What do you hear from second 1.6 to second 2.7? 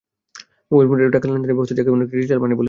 যাকে অনেকে digital money বলে থাকেন।